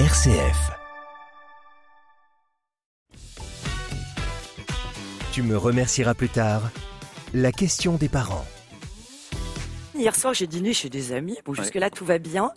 [0.00, 0.72] RCF.
[5.30, 6.62] Tu me remercieras plus tard.
[7.32, 8.44] La question des parents.
[9.94, 11.38] Hier soir, j'ai dîné chez des amis.
[11.44, 12.50] Bon, jusque-là, tout va bien,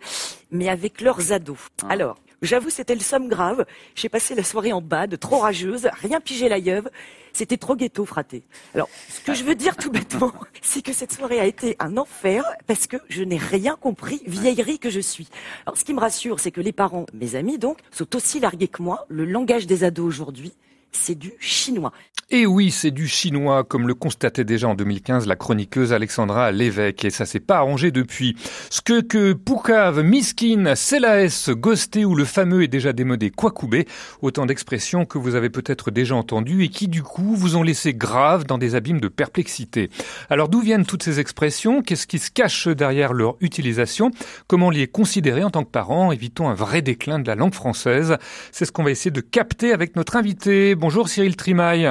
[0.49, 1.59] mais avec leurs ados.
[1.87, 3.65] Alors, j'avoue, c'était le somme grave.
[3.95, 6.89] J'ai passé la soirée en bad, trop rageuse, rien pigé la yeuve.
[7.33, 8.43] C'était trop ghetto, fraté.
[8.73, 11.97] Alors, ce que je veux dire tout bêtement, c'est que cette soirée a été un
[11.97, 15.27] enfer parce que je n'ai rien compris, vieillerie que je suis.
[15.65, 18.67] Alors, ce qui me rassure, c'est que les parents, mes amis donc, sont aussi largués
[18.67, 19.05] que moi.
[19.09, 20.53] Le langage des ados aujourd'hui,
[20.91, 21.91] c'est du chinois.
[22.29, 27.05] Et oui, c'est du chinois, comme le constatait déjà en 2015 la chroniqueuse Alexandra Lévesque,
[27.05, 28.35] et ça s'est pas arrangé depuis.
[28.69, 33.87] Ce que que Poucave, Miskin, Celaes, Ghosté ou le fameux et déjà démodé Kwakubé,
[34.21, 37.93] autant d'expressions que vous avez peut-être déjà entendues et qui du coup vous ont laissé
[37.93, 39.89] grave dans des abîmes de perplexité.
[40.29, 41.81] Alors d'où viennent toutes ces expressions?
[41.81, 44.11] Qu'est-ce qui se cache derrière leur utilisation?
[44.47, 46.11] Comment les considérer en tant que parents?
[46.11, 48.17] Évitons un vrai déclin de la langue française.
[48.51, 50.75] C'est ce qu'on va essayer de capter avec notre invité.
[50.75, 51.89] Bonjour Cyril Trimaille.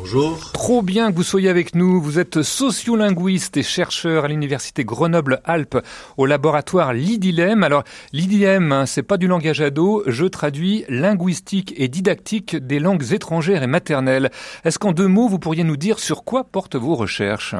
[0.00, 0.50] Bonjour.
[0.52, 2.00] Trop bien que vous soyez avec nous.
[2.00, 5.76] Vous êtes sociolinguiste et chercheur à l'université Grenoble-Alpes
[6.16, 7.62] au laboratoire Lidilem.
[7.62, 7.84] Alors,
[8.14, 10.02] Lidilem, hein, c'est pas du langage ado.
[10.06, 14.30] Je traduis linguistique et didactique des langues étrangères et maternelles.
[14.64, 17.54] Est-ce qu'en deux mots, vous pourriez nous dire sur quoi portent vos recherches?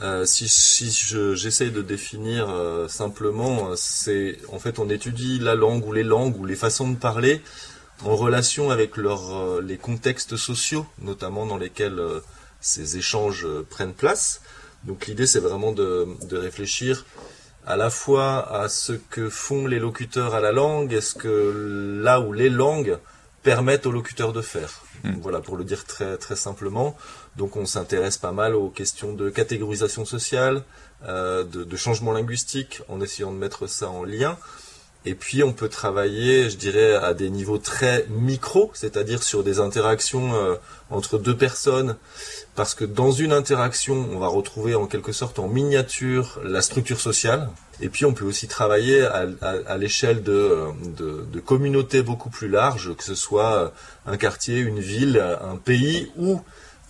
[0.00, 0.90] Euh, si si
[1.34, 6.38] j'essaye de définir euh, simplement, c'est en fait on étudie la langue ou les langues
[6.38, 7.42] ou les façons de parler
[8.04, 12.20] en relation avec leur, euh, les contextes sociaux, notamment dans lesquels euh,
[12.60, 14.40] ces échanges euh, prennent place.
[14.84, 17.06] Donc l'idée c'est vraiment de, de, réfléchir
[17.66, 22.00] à la fois à ce que font les locuteurs à la langue et ce que
[22.02, 22.98] là où les langues
[23.42, 24.82] permettent aux locuteurs de faire.
[25.04, 25.14] Hmm.
[25.20, 26.96] Voilà, pour le dire très très simplement.
[27.36, 30.64] Donc on s'intéresse pas mal aux questions de catégorisation sociale,
[31.06, 34.38] euh, de, de, changement linguistique, en essayant de mettre ça en lien.
[35.06, 39.60] Et puis on peut travailler, je dirais, à des niveaux très micro, c'est-à-dire sur des
[39.60, 40.54] interactions euh,
[40.90, 41.96] entre deux personnes,
[42.54, 47.00] parce que dans une interaction, on va retrouver en quelque sorte en miniature la structure
[47.00, 47.50] sociale.
[47.80, 50.58] Et puis on peut aussi travailler à, l'échelle de,
[50.96, 53.72] de, de, communautés beaucoup plus larges, que ce soit
[54.06, 56.40] un quartier, une ville, un pays ou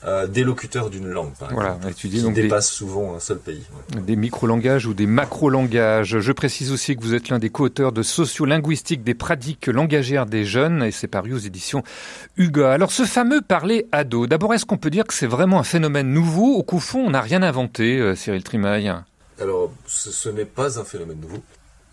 [0.06, 3.38] euh, des locuteurs d'une langue, par voilà, exemple, qui donc dépasse des, souvent un seul
[3.38, 3.62] pays.
[3.94, 4.02] Ouais.
[4.02, 6.18] Des micro-langages ou des macro-langages.
[6.20, 10.44] Je précise aussi que vous êtes l'un des co-auteurs de Sociolinguistique des pratiques langagères des
[10.44, 11.82] jeunes, et c'est paru aux éditions
[12.36, 12.72] UGA.
[12.72, 16.10] Alors ce fameux parler ado, d'abord est-ce qu'on peut dire que c'est vraiment un phénomène
[16.10, 18.92] nouveau, ou qu'au fond on n'a rien inventé, euh, Cyril Trimaille
[19.40, 21.42] Alors ce, ce n'est pas un phénomène nouveau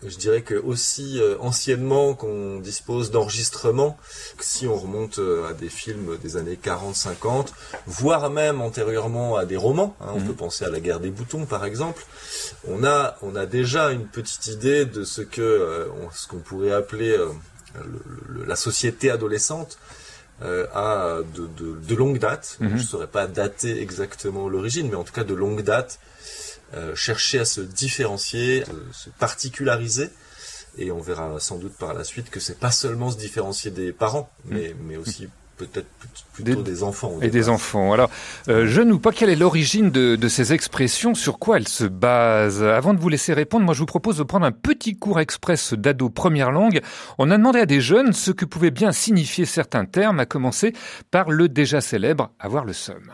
[0.06, 3.96] je dirais que aussi euh, anciennement qu'on dispose d'enregistrements,
[4.40, 7.48] si on remonte euh, à des films des années 40-50,
[7.86, 10.26] voire même antérieurement à des romans, hein, on mmh.
[10.26, 12.04] peut penser à la guerre des boutons par exemple,
[12.68, 16.72] on a on a déjà une petite idée de ce que euh, ce qu'on pourrait
[16.72, 17.28] appeler euh,
[17.76, 19.78] le, le, la société adolescente
[20.42, 22.56] euh, à de, de, de, longue date.
[22.58, 22.68] Mmh.
[22.70, 26.00] Je ne saurais pas dater exactement l'origine, mais en tout cas de longue date.
[26.74, 30.08] Euh, chercher à se différencier, se particulariser.
[30.78, 33.92] Et on verra sans doute par la suite que c'est pas seulement se différencier des
[33.92, 35.28] parents, mais, mais aussi
[35.58, 35.86] peut-être
[36.32, 37.18] plutôt des, des enfants.
[37.20, 37.92] Et des enfants.
[37.92, 38.10] Alors,
[38.48, 41.68] euh, je ne sais pas quelle est l'origine de, de, ces expressions, sur quoi elles
[41.68, 42.62] se basent?
[42.62, 45.74] Avant de vous laisser répondre, moi je vous propose de prendre un petit cours express
[45.74, 46.80] d'ado première langue.
[47.18, 50.72] On a demandé à des jeunes ce que pouvaient bien signifier certains termes, à commencer
[51.10, 53.12] par le déjà célèbre avoir le seum.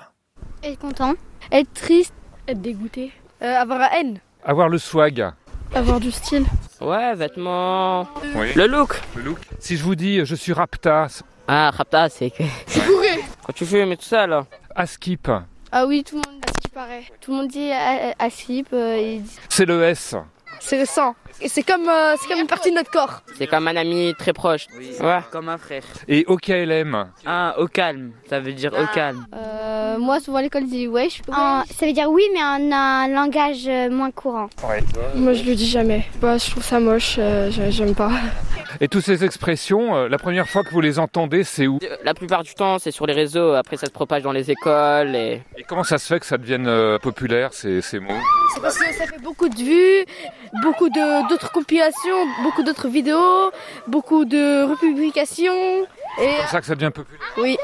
[0.62, 1.14] Être content,
[1.50, 2.14] être triste,
[2.46, 3.12] être dégoûté,
[3.43, 4.19] euh, avoir la haine.
[4.44, 5.32] Avoir le swag.
[5.75, 6.47] Avoir du style.
[6.81, 8.06] Ouais, vêtements.
[8.34, 8.53] Oui.
[8.54, 9.00] Le look.
[9.16, 9.38] Le look.
[9.59, 11.09] Si je vous dis je suis rapta.
[11.47, 12.43] Ah, rapta, c'est que.
[12.66, 13.21] C'est bourré.
[13.44, 14.44] Quand tu fumes et tout ça, là.
[14.75, 15.31] Askip.
[15.72, 17.03] Ah oui, tout le monde dit ce qui paraît.
[17.21, 17.71] Tout le monde dit
[18.19, 18.69] Askip.
[18.72, 19.19] Euh,
[19.49, 20.15] c'est le S.
[20.60, 21.15] C'est le sang.
[21.41, 23.22] Et c'est comme, euh, c'est comme une partie de notre corps.
[23.37, 24.66] C'est comme un ami très proche.
[24.76, 25.21] Oui, ouais.
[25.31, 25.82] Comme un frère.
[26.09, 27.06] Et au KLM.
[27.26, 28.12] Ah, au calme.
[28.28, 28.82] Ça veut dire ah.
[28.82, 29.25] au calme.
[29.34, 31.22] Euh, moi, souvent à l'école, je dis wesh.
[31.28, 34.49] En, ça veut dire oui, mais en un langage moins courant.
[34.69, 34.82] Ouais.
[35.15, 36.06] Moi, je le dis jamais.
[36.21, 37.16] Bah, je trouve ça moche.
[37.19, 38.10] Euh, j'aime pas.
[38.81, 41.79] Et toutes ces expressions, euh, la première fois que vous les entendez, c'est où?
[42.05, 43.55] La plupart du temps, c'est sur les réseaux.
[43.55, 45.17] Après, ça se propage dans les écoles.
[45.17, 48.12] Et, et comment ça se fait que ça devienne euh, populaire, ces, ces mots?
[48.55, 50.05] C'est parce que ça fait beaucoup de vues,
[50.62, 50.88] beaucoup
[51.28, 53.50] d'autres compilations, beaucoup d'autres vidéos,
[53.86, 55.86] beaucoup de republications.
[56.19, 57.56] C'est pour ça que ça devient populaire Oui.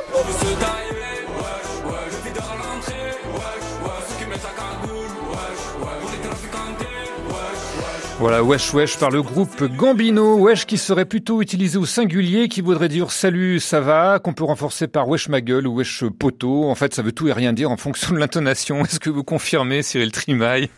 [8.20, 12.60] Voilà, wesh wesh par le groupe Gambino, wesh qui serait plutôt utilisé au singulier, qui
[12.62, 16.70] voudrait dire salut, ça va, qu'on peut renforcer par wesh ma gueule ou wesh poteau.
[16.70, 18.82] En fait, ça veut tout et rien dire en fonction de l'intonation.
[18.84, 20.70] Est-ce que vous confirmez, Cyril Trimaille?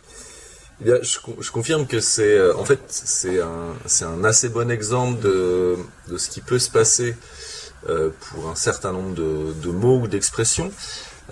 [0.85, 5.19] Je, je confirme que c'est, euh, en fait, c'est un, c'est un assez bon exemple
[5.21, 5.75] de,
[6.07, 7.15] de ce qui peut se passer
[7.89, 10.71] euh, pour un certain nombre de, de mots ou d'expressions.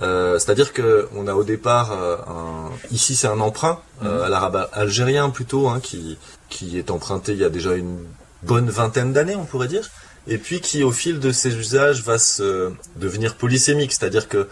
[0.01, 4.29] Euh, C'est-à-dire que on a au départ euh, un, ici c'est un emprunt euh, à
[4.29, 6.17] l'arabe algérien plutôt, hein, qui
[6.49, 8.03] qui est emprunté il y a déjà une
[8.43, 9.89] bonne vingtaine d'années, on pourrait dire,
[10.27, 14.49] et puis qui au fil de ses usages va se devenir polysémique, c'est-à-dire que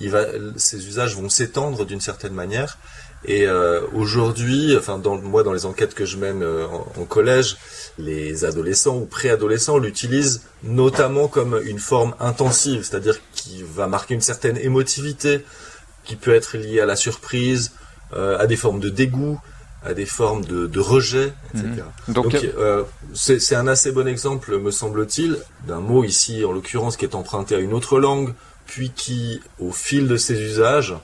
[0.00, 0.24] il va,
[0.56, 2.78] ces usages vont s'étendre d'une certaine manière.
[3.24, 7.04] Et euh, aujourd'hui, enfin dans, moi dans les enquêtes que je mène euh, en, en
[7.04, 7.58] collège,
[7.98, 14.20] les adolescents ou préadolescents l'utilisent notamment comme une forme intensive, c'est-à-dire qui va marquer une
[14.22, 15.44] certaine émotivité,
[16.04, 17.72] qui peut être liée à la surprise,
[18.14, 19.38] euh, à des formes de dégoût,
[19.84, 21.84] à des formes de, de rejet, etc.
[22.08, 22.84] Donc, Donc, euh,
[23.14, 27.54] c'est un assez bon exemple, me semble-t-il, d'un mot ici, en l'occurrence, qui est emprunté
[27.54, 28.34] à une autre langue,
[28.66, 30.94] puis qui, au fil de ses usages,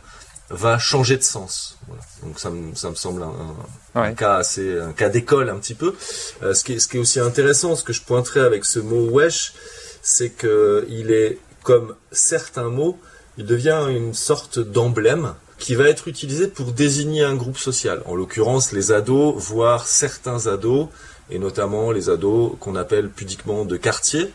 [0.51, 1.77] va changer de sens.
[1.89, 2.03] Voilà.
[2.23, 4.09] Donc ça me, ça me semble un, un- Ouais.
[4.09, 5.95] un cas assez, un cas d'école un petit peu.
[6.43, 8.79] Euh, ce, qui est, ce qui est aussi intéressant, ce que je pointerais avec ce
[8.79, 9.55] mot wesh,
[10.03, 12.99] c'est que il est comme certains mots,
[13.39, 18.03] il devient une sorte d'emblème qui va être utilisé pour désigner un groupe social.
[18.05, 20.89] En l'occurrence, les ados, voire certains ados,
[21.31, 24.31] et notamment les ados qu'on appelle pudiquement de quartier,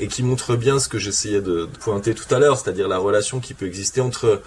[0.00, 3.38] et qui montrent bien ce que j'essayais de pointer tout à l'heure, c'est-à-dire la relation
[3.40, 4.40] qui peut exister entre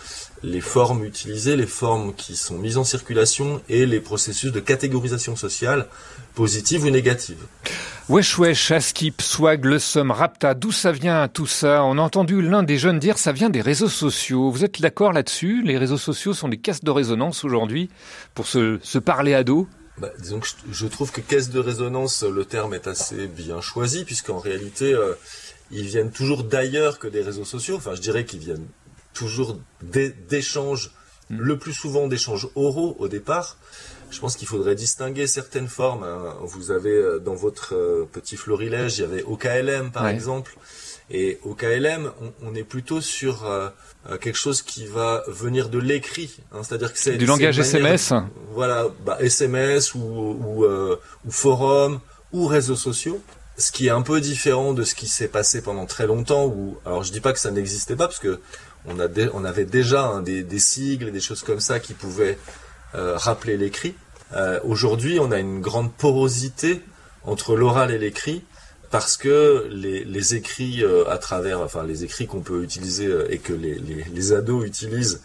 [0.45, 5.35] les formes utilisées, les formes qui sont mises en circulation et les processus de catégorisation
[5.35, 5.87] sociale,
[6.35, 7.37] positive ou négative.
[8.07, 11.83] Wesh wesh, Askip, Swag, Le Somme, Rapta, d'où ça vient tout ça?
[11.83, 14.51] On a entendu l'un des jeunes dire ça vient des réseaux sociaux.
[14.51, 15.63] Vous êtes d'accord là-dessus?
[15.63, 17.89] Les réseaux sociaux sont des caisses de résonance aujourd'hui
[18.35, 19.67] pour se, se parler à dos?
[19.97, 23.61] Bah, disons que je, je trouve que caisse de résonance, le terme est assez bien
[23.61, 25.13] choisi, puisqu'en réalité, euh,
[25.71, 27.77] ils viennent toujours d'ailleurs que des réseaux sociaux.
[27.77, 28.67] Enfin, je dirais qu'ils viennent
[29.15, 30.91] toujours d'é- d'échanges,
[31.29, 33.57] le plus souvent d'échanges oraux au départ.
[34.11, 36.03] Je pense qu'il faudrait distinguer certaines formes.
[36.03, 36.35] hein.
[36.43, 40.13] Vous avez euh, dans votre euh, petit florilège, il y avait OKLM par Ouais.
[40.13, 40.55] exemple.
[41.11, 43.69] Et au KLM, on, on est plutôt sur euh,
[44.21, 48.11] quelque chose qui va venir de l'écrit, hein, c'est-à-dire que c'est Du langage SMS
[48.53, 51.99] Voilà, bah, SMS ou ou, euh, ou forum
[52.33, 53.21] ou réseaux sociaux.
[53.57, 56.45] Ce qui est un peu différent de ce qui s'est passé pendant très longtemps.
[56.47, 58.39] Où, alors je dis pas que ça n'existait pas parce que
[58.87, 62.37] on avait déjà hein, des, sigles et des choses comme ça qui pouvaient
[62.95, 63.95] euh, rappeler l'écrit.
[64.33, 66.81] Euh, Aujourd'hui, on a une grande porosité
[67.23, 68.43] entre l'oral et l'écrit
[68.91, 73.53] parce que les, écrits euh, à travers, enfin les écrits qu'on peut utiliser et que
[73.53, 75.21] les ados utilisent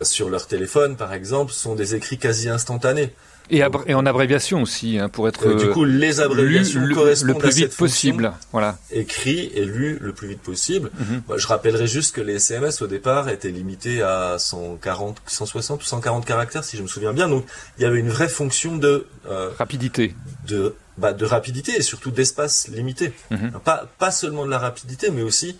[0.00, 3.12] sur leur téléphone, par exemple, sont des écrits quasi instantanés.
[3.50, 3.62] Et,
[3.94, 7.38] en abréviation aussi, hein, pour être Euh, du coup, les lu abréviations le, correspondent le
[7.38, 8.32] plus à vite cette possible.
[8.52, 8.78] Voilà.
[8.90, 10.90] écrit et lu le plus vite possible.
[10.98, 11.22] Mhm.
[11.36, 16.24] Je rappellerai juste que les SMS au départ étaient limités à 140, 160 ou 140
[16.24, 17.28] caractères, si je me souviens bien.
[17.28, 17.44] Donc,
[17.78, 20.14] il y avait une vraie fonction de euh, Rapidité.
[20.46, 23.12] de bah, de rapidité et surtout d'espace limité.
[23.30, 23.52] Mhm.
[23.64, 25.56] Pas pas seulement de la rapidité, mais aussi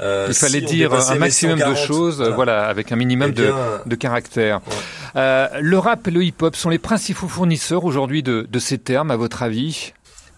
[0.00, 3.30] euh, Il fallait si dire un maximum de 140, choses, euh, voilà, avec un minimum
[3.30, 3.52] Eh de,
[3.86, 4.60] de caractères.
[4.66, 4.74] Ouais.
[5.16, 9.10] Euh, le rap et le hip-hop sont les principaux fournisseurs aujourd'hui de, de ces termes,
[9.10, 9.92] à votre avis?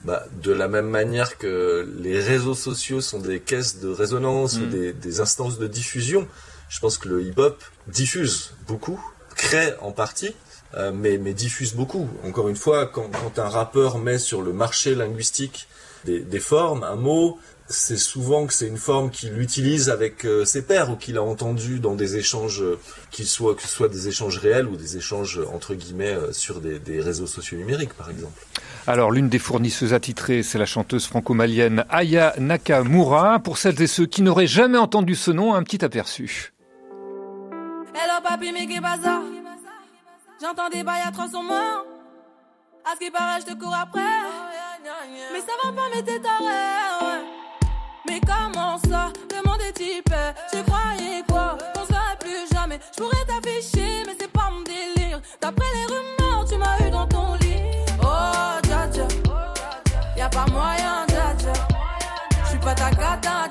[0.04, 4.66] Bah, de la même manière que les réseaux sociaux sont des caisses de résonance ou
[4.66, 4.70] Mm.
[4.70, 6.28] des, des instances de diffusion,
[6.68, 9.00] je pense que le hip-hop diffuse beaucoup,
[9.34, 10.34] crée en partie,
[10.76, 12.08] euh, mais, mais diffuse beaucoup.
[12.24, 15.66] Encore une fois, quand, quand un rappeur met sur le marché linguistique
[16.04, 17.38] des, des formes, un mot,
[17.68, 21.22] c'est souvent que c'est une forme qu'il utilise avec euh, ses pairs ou qu'il a
[21.22, 22.78] entendu dans des échanges, euh,
[23.10, 26.32] qu'ils soient, que ce soit des échanges réels ou des échanges euh, entre guillemets euh,
[26.32, 28.40] sur des, des réseaux sociaux numériques, par exemple.
[28.86, 33.40] Alors, l'une des fournisseuses attitrées, c'est la chanteuse franco-malienne Aya Nakamura.
[33.40, 36.52] Pour celles et ceux qui n'auraient jamais entendu ce nom, un petit aperçu.
[37.94, 38.52] Hello papi,
[40.40, 41.02] J'entends des bails
[41.42, 41.84] moi.
[42.84, 44.00] À ce qui paraît, je te cours après.
[45.32, 46.44] Mais ça va pas, mais t'es taré.
[46.44, 47.35] ouais.
[48.08, 49.72] Mais comment ça Le monde est.
[49.76, 52.78] Tu croyais quoi Qu'on se verrait plus jamais.
[52.96, 55.20] Je pourrais t'afficher, mais c'est pas mon délire.
[55.40, 57.60] D'après les rumeurs, tu m'as eu dans ton lit.
[58.02, 59.06] Oh, dja dja.
[60.16, 61.52] Y'a pas moyen, dja dja.
[62.46, 63.48] J'suis pas ta cata,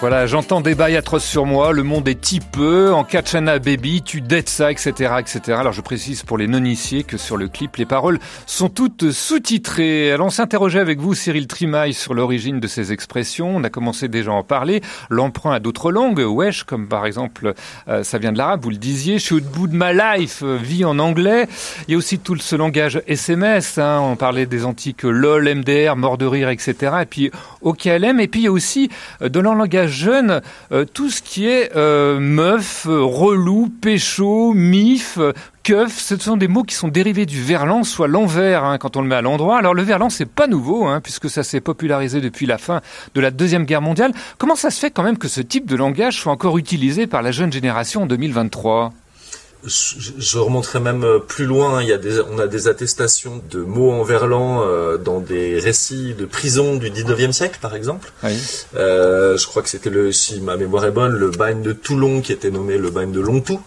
[0.00, 4.22] Voilà, j'entends des bails atroces sur moi, le monde est tipeux, en Kachana Baby, tu
[4.22, 5.58] dettes ça, etc., etc.
[5.60, 10.10] Alors je précise pour les non-initiés que sur le clip, les paroles sont toutes sous-titrées.
[10.10, 13.54] Alors on s'interrogeait avec vous, Cyril Trimaille, sur l'origine de ces expressions.
[13.54, 14.80] On a commencé déjà à en parler.
[15.10, 17.52] L'emprunt à d'autres langues, wesh, comme par exemple,
[17.88, 20.40] euh, ça vient de l'arabe, vous le disiez, je suis au bout de ma life,
[20.42, 21.46] euh, vie en anglais.
[21.88, 25.94] Il y a aussi tout ce langage SMS, hein, on parlait des antiques LOL, MDR,
[25.96, 26.74] mort de rire, etc.
[27.02, 27.30] Et puis
[27.60, 28.88] OKLM, et puis il y a aussi
[29.20, 30.40] euh, de langage jeune
[30.72, 35.18] euh, tout ce qui est euh, meuf, euh, relou, pécho, mif,
[35.62, 35.98] keuf.
[35.98, 39.08] Ce sont des mots qui sont dérivés du verlan, soit l'envers hein, quand on le
[39.08, 39.58] met à l'endroit.
[39.58, 42.80] Alors le verlan, c'est pas nouveau, hein, puisque ça s'est popularisé depuis la fin
[43.14, 44.12] de la deuxième guerre mondiale.
[44.38, 47.22] Comment ça se fait quand même que ce type de langage soit encore utilisé par
[47.22, 48.92] la jeune génération en 2023
[49.64, 51.82] je, remonterai même euh, plus loin.
[51.82, 55.58] Il y a des, on a des attestations de mots en verlan euh, dans des
[55.58, 58.12] récits de prison du 19e siècle, par exemple.
[58.22, 58.36] Oui.
[58.76, 62.20] Euh, je crois que c'était le, si ma mémoire est bonne, le bagne de Toulon
[62.20, 63.60] qui était nommé le bagne de Longtou.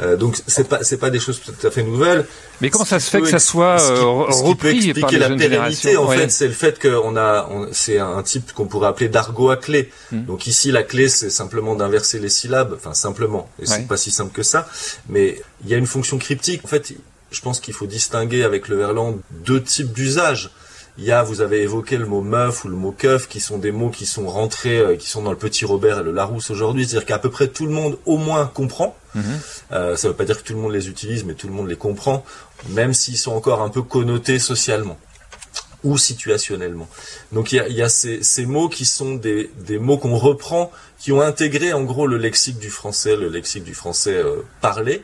[0.00, 2.26] Euh, donc c'est pas, c'est pas des choses tout à fait nouvelles.
[2.62, 5.10] Mais comment ça se fait que ça soit ce qui- ce qui peut repris par
[5.10, 6.16] expliquer la pérennité, en Ouais.
[6.16, 9.90] fait, c'est le fait qu'on a, c'est un type qu'on pourrait appeler d'argot à clé.
[10.10, 10.24] Hmm.
[10.24, 13.76] Donc ici, la clé, c'est simplement d'inverser les syllabes, enfin simplement, et Ouais.
[13.76, 14.68] c'est pas si simple que ça.
[15.10, 15.25] Mais
[15.64, 16.64] il y a une fonction cryptique.
[16.64, 16.92] En fait,
[17.30, 20.50] je pense qu'il faut distinguer avec le verlan deux types d'usages.
[20.98, 23.58] Il y a, vous avez évoqué le mot meuf ou le mot keuf, qui sont
[23.58, 26.50] des mots qui sont rentrés, euh, qui sont dans le Petit Robert et le Larousse
[26.50, 26.86] aujourd'hui.
[26.86, 28.96] C'est-à-dire qu'à peu près tout le monde, au moins, comprend.
[29.14, 29.22] Mhm.
[29.72, 31.68] Euh, ça veut pas dire que tout le monde les utilise, mais tout le monde
[31.68, 32.24] les comprend,
[32.70, 34.98] même s'ils sont encore un peu connotés socialement
[35.84, 36.88] ou situationnellement.
[37.32, 40.16] Donc il y a, y a ces, ces mots qui sont des, des mots qu'on
[40.16, 44.42] reprend, qui ont intégré en gros le lexique du français, le lexique du français euh,
[44.60, 45.02] parlé.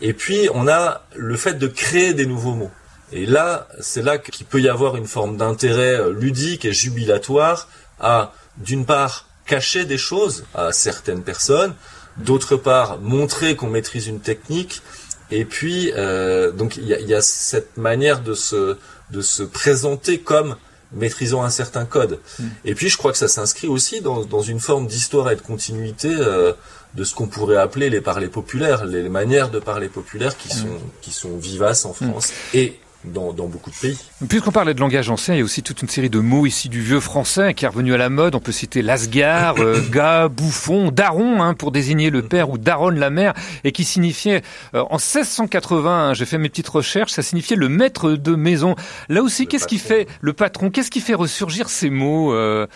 [0.00, 2.70] Et puis on a le fait de créer des nouveaux mots.
[3.12, 7.68] Et là, c'est là qu'il peut y avoir une forme d'intérêt euh, ludique et jubilatoire
[8.00, 11.74] à, d'une part, cacher des choses à certaines personnes,
[12.16, 14.82] d'autre part, montrer qu'on maîtrise une technique,
[15.30, 18.76] et puis, euh, donc, il y a, il y a cette manière de se,
[19.10, 20.56] de se présenter comme
[20.92, 22.20] maîtrisant un certain code.
[22.64, 25.40] Et puis, je crois que ça s'inscrit aussi dans, dans une forme d'histoire et de
[25.40, 26.52] continuité euh,
[26.94, 30.78] de ce qu'on pourrait appeler les parlers populaires, les manières de parler populaires qui sont,
[31.00, 33.98] qui sont vivaces en France et dans, dans beaucoup de pays.
[34.28, 36.68] Puisqu'on parlait de langage ancien, il y a aussi toute une série de mots ici
[36.68, 38.34] du vieux français qui est revenu à la mode.
[38.34, 42.98] On peut citer lasgar, euh, gars, bouffon, daron hein, pour désigner le père ou daronne
[42.98, 43.34] la mère
[43.64, 44.42] et qui signifiait
[44.74, 48.74] euh, en 1680, hein, j'ai fait mes petites recherches, ça signifiait le maître de maison.
[49.08, 50.70] Là aussi, qu'est-ce qui fait le patron?
[50.70, 52.66] Qu'est-ce qui fait ressurgir ces mots, euh,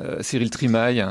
[0.00, 1.04] euh, Cyril Trimaille?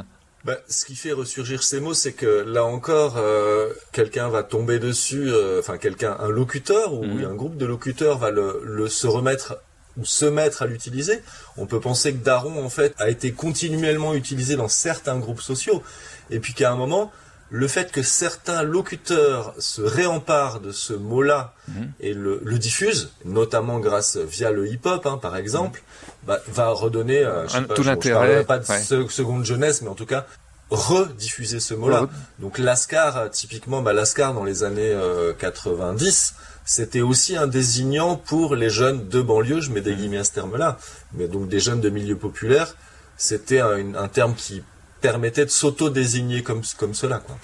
[0.46, 4.78] Bah, ce qui fait ressurgir ces mots, c'est que là encore, euh, quelqu'un va tomber
[4.78, 7.26] dessus, euh, enfin quelqu'un, un locuteur ou Mhm.
[7.26, 9.58] un groupe de locuteurs va le, le se remettre
[9.98, 11.22] ou se mettre à l'utiliser.
[11.58, 15.82] On peut penser que daron en fait a été continuellement utilisé dans certains groupes sociaux,
[16.30, 17.12] et puis qu'à un moment,
[17.52, 21.92] le fait que certains locuteurs se réemparent de ce mot-là Mhm.
[22.00, 25.84] et le, le diffusent, notamment grâce via le hip-hop, hein, par exemple,
[26.26, 29.08] bah, va redonner euh, je sais Un- pas, tout l'intérêt, pas de ouais.
[29.10, 30.26] seconde jeunesse, mais en tout cas
[30.72, 32.10] rediffuser ce mot-là.
[32.40, 36.34] Donc Lascar, euh, typiquement, bah, Lascar dans les années euh, 90,
[36.66, 40.32] c'était aussi un désignant pour les jeunes de banlieue, je mets des guillemets à ce
[40.34, 40.78] terme-là,
[41.14, 42.76] mais donc des jeunes de milieu populaire,
[43.18, 44.64] c'était un terme qui
[45.06, 47.20] permettait de s'auto-désigner comme, comme cela.
[47.20, 47.38] Quoi.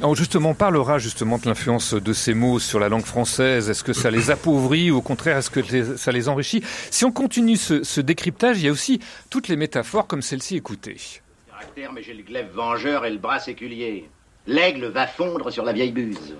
[0.00, 3.70] Alors justement, on parlera justement de l'influence de ces mots sur la langue française.
[3.70, 6.62] Est-ce que ça les appauvrit ou au contraire, est-ce que ça les enrichit?
[6.90, 10.56] Si on continue ce, ce décryptage, il y a aussi toutes les métaphores comme celle-ci.
[10.56, 10.96] Écoutez.
[11.48, 14.10] Caractère, mais j'ai le glaive vengeur et le bras séculier.
[14.46, 16.36] L'aigle va fondre sur la vieille buse.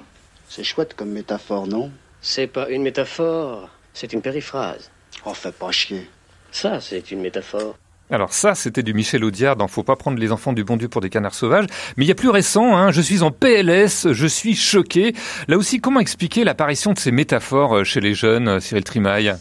[0.48, 1.90] C'est chouette comme métaphore, non?
[2.20, 4.90] C'est pas une métaphore, c'est une périphrase.
[5.24, 6.08] Oh, fais pas chier.
[6.52, 7.76] Ça, c'est une métaphore.
[8.08, 10.88] Alors ça, c'était du Michel Audiard dans Faut pas prendre les enfants du bon Dieu
[10.88, 11.66] pour des canards sauvages.
[11.96, 15.12] Mais il y a plus récent, hein, je suis en PLS, je suis choqué.
[15.48, 19.34] Là aussi, comment expliquer l'apparition de ces métaphores euh, chez les jeunes, euh, Cyril Trimaille?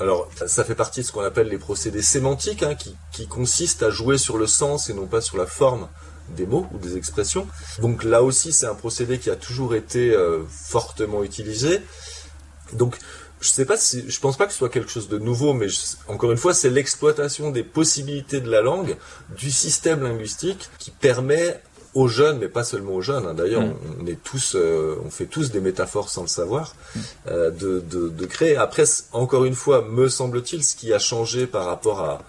[0.00, 3.90] Alors, ça fait partie de ce qu'on appelle les procédés sémantiques, hein, qui, consistent à
[3.90, 5.88] jouer sur le sens et non pas sur la forme
[6.30, 7.46] des mots ou des expressions.
[7.80, 11.80] Donc là aussi, c'est un procédé qui a toujours été euh, fortement utilisé.
[12.72, 12.96] Donc,
[13.46, 15.68] je sais pas si, je pense pas que ce soit quelque chose de nouveau, mais
[15.68, 18.96] je- encore une fois, c'est l'exploitation des possibilités de la langue,
[19.38, 21.60] du système linguistique, qui permet
[21.94, 23.24] aux jeunes, mais pas seulement aux jeunes.
[23.26, 23.74] hein, D'ailleurs, Mm.
[24.02, 26.74] on, est tous, euh, on fait tous des métaphores sans le savoir,
[27.28, 28.56] euh, de, de, de créer.
[28.56, 32.20] Après, encore une fois, me semble-t-il, ce qui a changé par rapport à,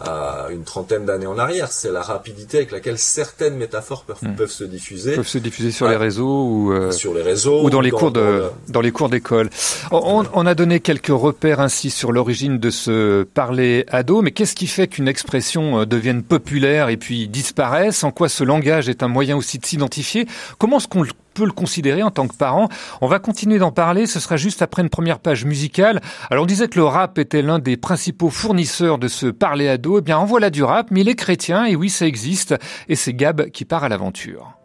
[0.00, 4.34] à une trentaine d'années en arrière, c'est la rapidité avec laquelle certaines métaphores peuvent, Mm.
[4.36, 5.14] peuvent se diffuser.
[5.14, 7.98] Peuvent se diffuser sur les réseaux ou euh, sur les réseaux ou dans les dans-
[7.98, 9.50] cours dans de le- dans les cours d'école.
[9.92, 14.54] On, on a donné quelques repères ainsi sur l'origine de ce parler ado, mais qu'est-ce
[14.54, 18.02] qui fait qu'une expression euh, devienne populaire et puis disparaisse?
[18.04, 20.26] En quoi ce langage est un moyen aussi de s'identifier?
[20.58, 22.68] Comment est-ce qu'on le- peut le considérer en tant que parent
[23.00, 26.00] On va continuer d'en parler, ce sera juste après une première page musicale.
[26.30, 29.98] Alors on disait que le rap était l'un des principaux fournisseurs de ce parler ado,
[29.98, 32.54] eh bien en voilà du rap, mais il est chrétien, et oui ça existe,
[32.88, 34.56] et c'est Gab qui part à l'aventure.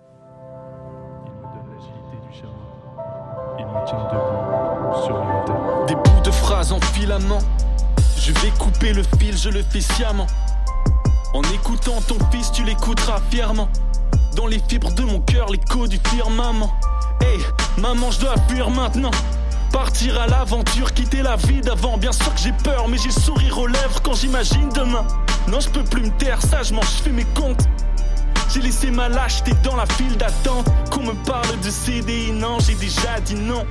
[5.88, 7.40] Des bouts de phrases en filament.
[8.18, 10.28] Je vais couper le fil, je le fais sciemment.
[11.34, 13.70] En écoutant ton fils, tu l'écouteras fièrement.
[14.36, 16.74] Dans les fibres de mon cœur, l'écho du firmament.
[17.22, 17.40] Hey,
[17.78, 19.12] maman, je dois fuir maintenant.
[19.72, 21.98] Partir à l'aventure, quitter la vie d'avant.
[21.98, 25.06] Bien sûr que j'ai peur, mais j'ai sourire aux lèvres quand j'imagine demain.
[25.48, 27.64] Non, je peux plus me taire, sagement, je fais mes comptes.
[28.52, 30.68] J'ai laissé ma lâcheté dans la file d'attente.
[30.90, 33.66] Qu'on me parle de CDI, non, j'ai déjà dit non.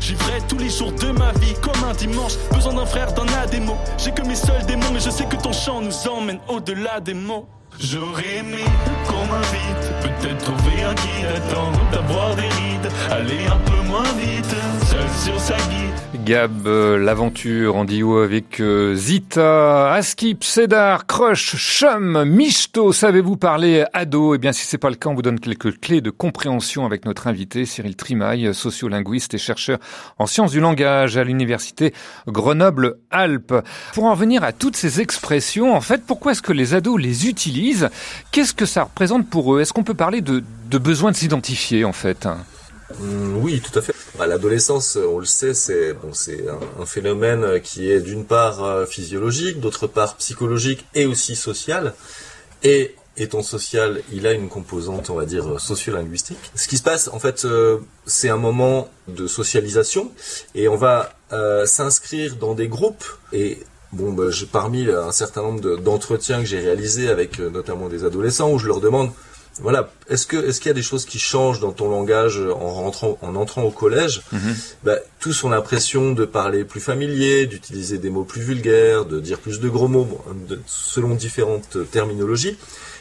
[0.00, 2.34] J'vivrai tous les jours de ma vie comme un dimanche.
[2.52, 3.76] Besoin d'un frère, d'un adémo.
[3.98, 7.14] J'ai que mes seuls démons, mais je sais que ton chant nous emmène au-delà des
[7.14, 7.46] mots.
[7.80, 8.64] J'aurais aimé
[9.06, 14.56] qu'on m'invite, peut-être trouver un guide, attendre d'avoir des rides, aller un peu moins vite,
[14.86, 16.24] seul sur sa guide.
[16.24, 22.92] Gab, euh, l'aventure en duo avec euh, Zita, Askip, Cédar, Crush, Chum, Michto.
[22.92, 24.34] Savez-vous parler ado?
[24.34, 27.06] Eh bien, si c'est pas le cas, on vous donne quelques clés de compréhension avec
[27.06, 29.78] notre invité Cyril Trimaille, sociolinguiste et chercheur
[30.18, 31.94] en sciences du langage à l'université
[32.26, 33.54] Grenoble-Alpes.
[33.94, 37.28] Pour en venir à toutes ces expressions, en fait, pourquoi est-ce que les ados les
[37.28, 37.67] utilisent?
[38.30, 39.60] Qu'est-ce que ça représente pour eux?
[39.60, 40.42] Est-ce qu'on peut parler de,
[40.78, 42.26] besoin de s'identifier, en fait?
[43.00, 43.94] Mm, Oui, tout à fait.
[44.18, 46.44] Bah, L'adolescence, on le sait, c'est bon, c'est
[46.80, 51.94] un, phénomène qui est d'une part euh, physiologique, d'autre part psychologique et aussi social.
[52.62, 56.38] Et étant social, il a une composante, on va dire, sociolinguistique.
[56.54, 60.12] Ce qui se passe, en fait, euh, c'est un moment de socialisation
[60.54, 63.58] et on va euh, s'inscrire dans des groupes et
[63.92, 68.04] Bon, j'ai parmi un certain nombre de- d'entretiens que j'ai réalisés avec euh, notamment des
[68.04, 69.10] adolescents où je leur demande,
[69.60, 72.68] voilà, est-ce que est-ce qu'il y a des choses qui changent dans ton langage en
[72.68, 74.22] rentrant en entrant au collège?
[74.84, 79.38] Bah, Tous ont l'impression de parler plus familier, d'utiliser des mots plus vulgaires, de dire
[79.38, 82.56] plus de gros mots, bon, de- selon différentes terminologies.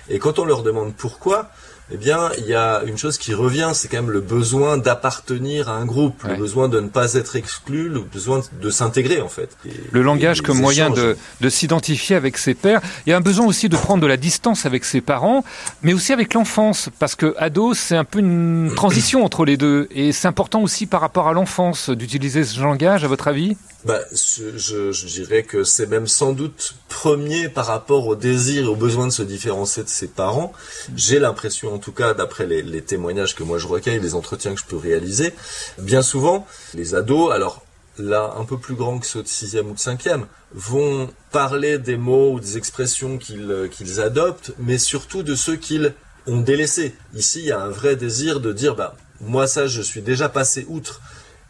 [0.09, 1.49] Et quand on leur demande pourquoi,
[1.91, 5.69] eh bien, il y a une chose qui revient, c'est quand même le besoin d'appartenir
[5.69, 9.29] à un groupe, le besoin de ne pas être exclu, le besoin de s'intégrer en
[9.29, 9.49] fait.
[9.65, 10.97] Et- Le langage et comme moyen échanges.
[10.99, 12.81] de, de s'identifier avec ses pairs.
[13.05, 15.43] Il y a un besoin aussi de prendre de la distance avec ses parents,
[15.81, 19.87] mais aussi avec l'enfance, parce que ado, c'est un peu une transition entre les deux,
[19.91, 23.55] et c'est important aussi par rapport à l'enfance d'utiliser ce langage, à votre avis?
[23.87, 28.75] Bah, je, dirais que c'est même sans doute premier par rapport au désir et au
[28.75, 30.51] besoin de se différencier de ses parents.
[30.97, 34.59] J'ai l'impression, en tout cas, d'après les, témoignages que moi je recueille, les entretiens que
[34.59, 35.33] je peux réaliser,
[35.77, 37.63] bien souvent, les ados, alors
[37.97, 41.95] là, un peu plus grands que ceux de sixième ou de cinquième, vont parler des
[41.95, 45.93] mots ou des expressions qu'ils euh, qu'ils adoptent, mais surtout de ceux qu'ils
[46.25, 46.93] ont délaissés.
[47.13, 50.27] Ici, il y a un vrai désir de dire, bah, moi ça, je suis déjà
[50.27, 51.01] passé outre.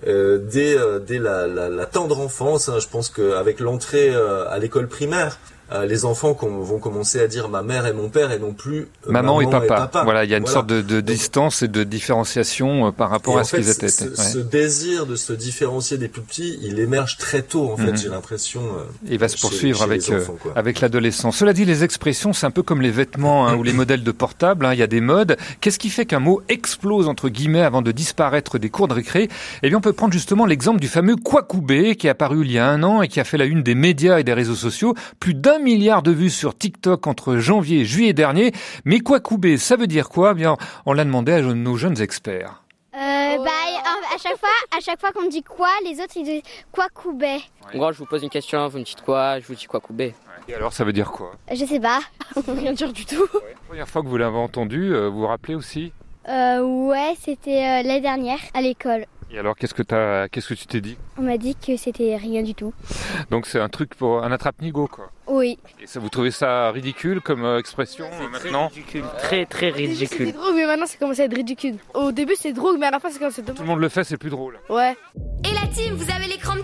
[0.06, 4.88] Euh, dès, euh, dès la, tendre enfance, hein, je pense qu'avec l'entrée euh, à l'école
[4.88, 5.40] primaire,
[5.72, 8.88] euh, les enfants vont commencer à dire ma mère et mon père et non plus
[9.08, 9.90] euh, Maman, et, papa.
[10.04, 10.54] Voilà, il y a une Voilà.
[10.54, 13.88] sorte de, de distance et de différenciation euh, par rapport à ce qu'ils étaient.
[13.90, 14.16] ce, Ouais.
[14.16, 17.98] ce désir de se différencier des plus petits, il émerge très tôt, en fait, Mhm.
[17.98, 18.62] j'ai l'impression.
[19.10, 21.38] Il va se poursuivre chez avec euh, enfants, avec l'adolescence.
[21.38, 24.12] Cela dit, les expressions, c'est un peu comme les vêtements hein, ou les modèles de
[24.12, 24.66] portable.
[24.66, 25.38] hein, il y a des modes.
[25.62, 29.30] Qu'est-ce qui fait qu'un mot explose entre guillemets avant de disparaître des cours de récré?
[29.64, 32.60] Eh bien, on peut prendre justement l'exemple du fameux Kwakubé qui est apparu il y
[32.60, 34.96] a un an et qui a fait la une des médias et des réseaux sociaux.
[35.20, 38.52] Plus d'un milliard de vues sur TikTok entre janvier et juillet dernier.
[38.86, 40.32] Mais Kwakubé, ça veut dire quoi?
[40.32, 42.64] Eh Bien, on l'a demandé à nos jeunes experts.
[42.96, 42.98] Euh,
[43.44, 43.52] bah,
[44.14, 46.42] à chaque fois, à chaque fois qu'on dit quoi, les autres ils disent
[46.72, 47.40] quoi coubet.
[47.74, 49.80] En gros, je vous pose une question, vous me dites quoi, je vous dis quoi
[49.80, 50.16] couper.
[50.48, 51.34] Et alors, ça veut dire quoi?
[51.52, 52.00] Je sais pas.
[52.48, 53.28] Rien dire du tout.
[53.68, 55.92] Première fois que vous l'avez entendu, euh, vous vous rappelez aussi?
[56.30, 59.06] Euh, ouais, c'était euh, l'année dernière à l'école.
[59.32, 62.16] Et alors, qu'est-ce que t'as, qu'est-ce que tu t'es dit On m'a dit que c'était
[62.16, 62.74] rien du tout.
[63.30, 65.12] Donc, c'est un truc pour un attrape-nigo, quoi.
[65.28, 65.60] Oui.
[65.82, 68.72] Et ça, vous trouvez ça ridicule comme euh, expression euh, maintenant
[69.18, 71.76] Très très C'était drôle, mais maintenant ça commence à être ridicule.
[71.94, 73.90] Au début c'est drôle, mais à la fin c'est comme c'est Tout le monde le
[73.90, 74.58] fait, c'est plus drôle.
[74.70, 74.96] Ouais.
[75.44, 76.62] Et la team, vous avez l'écran de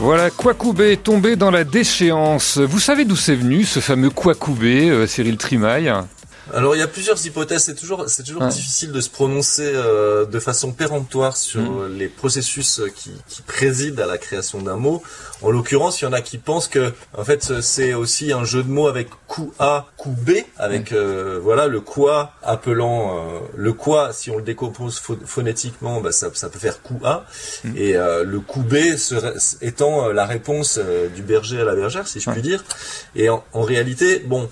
[0.00, 2.56] Voilà, Kwakubé est tombé dans la déchéance.
[2.58, 5.92] Vous savez d'où c'est venu ce fameux Kwakubé, euh, Cyril Trimaille?
[6.54, 7.64] Alors il y a plusieurs hypothèses.
[7.64, 8.48] C'est toujours, c'est toujours Ouais.
[8.48, 11.80] difficile de se prononcer euh, de façon péremptoire sur Mm.
[11.82, 15.02] euh, les processus euh, qui, qui président à la création d'un mot.
[15.42, 18.62] En l'occurrence, il y en a qui pensent que, en fait, c'est aussi un jeu
[18.62, 23.72] de mots avec coup A, coup B, avec euh, voilà le quoi appelant euh, le
[23.72, 24.12] quoi.
[24.12, 27.24] Si on le décompose pho- phonétiquement, bah, ça, ça peut faire coup A,
[27.76, 30.80] et euh, le coup B serait, étant la réponse
[31.14, 32.64] du berger à la bergère, si je puis dire.
[33.14, 34.48] Et en, en réalité, bon,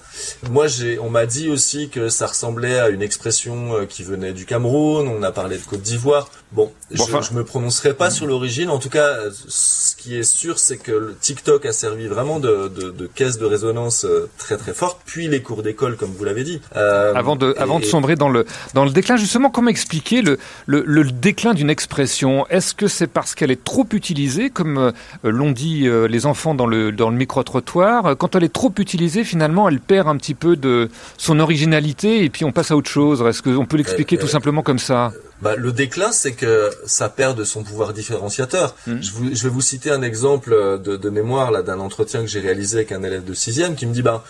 [0.50, 4.32] moi j'ai, on m'a dit aussi que ça ressemblait à une expression euh, qui venait
[4.32, 5.08] du Cameroun.
[5.08, 6.28] On a parlé de Côte d'Ivoire.
[6.52, 8.70] Bon, je, enfin- je me prononcerai pas sur l'origine.
[8.70, 12.38] En tout cas, euh, ce qui est sûr, c'est que le TikTok a servi vraiment
[12.40, 15.00] de, de, de caisse de résonance euh, très très forte.
[15.04, 16.60] Puis les cours d'école, comme vous l'avez dit.
[16.76, 20.22] Euh, Avant de, et- avant de sombrer dans le, dans le déclin, justement, comment expliquer
[20.22, 22.46] le, le, le déclin d'une expression?
[22.48, 26.92] Est-ce que c'est parce qu'elle est trop utilisée, comme l'ont dit les enfants dans le,
[26.92, 28.16] dans le micro-trottoir?
[28.16, 32.30] Quand elle est trop utilisée, finalement, elle perd un petit peu de son originalité et
[32.30, 33.22] puis on passe à autre chose.
[33.22, 35.12] Est-ce qu'on peut l'expliquer Euh, tout euh, simplement comme ça?
[35.42, 38.74] Bah, le déclin, c'est que ça perd de son pouvoir différenciateur.
[38.86, 38.98] Hmm.
[39.02, 42.20] Je, vous- je vais vous citer un exemple euh, de, de mémoire là d'un entretien
[42.22, 44.24] que j'ai réalisé avec un élève de sixième qui me dit bah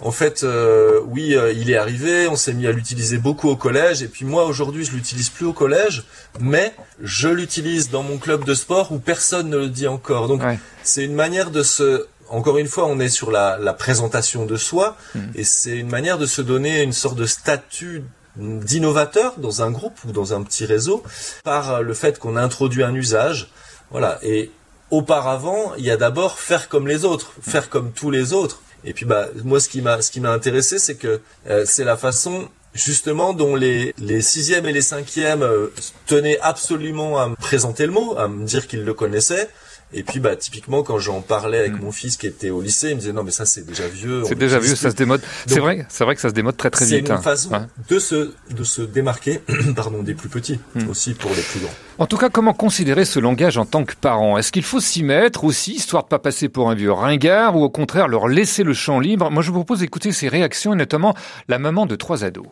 [0.00, 3.56] en fait euh, oui euh, il est arrivé, on s'est mis à l'utiliser beaucoup au
[3.56, 6.04] collège et puis moi aujourd'hui je l'utilise plus au collège,
[6.40, 10.28] mais je l'utilise dans mon club de sport où personne ne le dit encore.
[10.28, 10.42] Donc
[10.82, 14.56] c'est une manière de se encore une fois, on est sur la, la présentation de
[14.56, 14.96] soi,
[15.34, 18.04] et c'est une manière de se donner une sorte de statut
[18.36, 21.02] d'innovateur dans un groupe ou dans un petit réseau
[21.44, 23.50] par le fait qu'on a introduit un usage.
[23.90, 24.18] Voilà.
[24.22, 24.50] Et
[24.90, 28.62] auparavant, il y a d'abord faire comme les autres, faire comme tous les autres.
[28.84, 31.82] Et puis bah moi ce qui m'a ce qui m'a intéressé c'est que euh, c'est
[31.82, 35.72] la façon justement dont les les sixièmes et les cinquièmes euh,
[36.06, 39.48] tenaient absolument à me présenter le mot, à me dire qu'ils le connaissaient.
[39.92, 42.96] Et puis bah typiquement quand j'en parlais avec mon fils qui était au lycée, il
[42.96, 44.22] me disait non mais ça c'est déjà vieux.
[44.22, 45.22] on C'est déjà vieux, ça se démode.
[45.46, 47.08] C'est vrai, c'est vrai que ça se démode très très c'est vite.
[47.08, 47.22] une hein.
[47.22, 47.60] façon Ouais.
[47.88, 49.40] de se de se démarquer
[49.76, 51.72] pardon des plus petits aussi pour les plus grands.
[51.98, 54.38] En tout cas, comment considérer ce langage en tant que parent?
[54.38, 57.64] Est-ce qu'il faut s'y mettre aussi, histoire de pas passer pour un vieux ringard, ou
[57.64, 59.30] au contraire leur laisser le champ libre?
[59.32, 61.14] Moi, je vous propose d'écouter ces réactions, et notamment
[61.48, 62.46] la maman de trois ados.